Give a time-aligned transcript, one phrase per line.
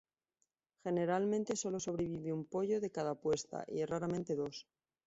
[0.83, 4.65] Generalmente solo sobrevive un pollo de cada puesta, y raramente dos.